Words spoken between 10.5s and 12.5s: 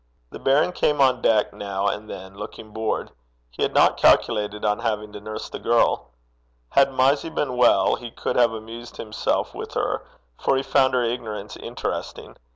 he found her ignorance interesting.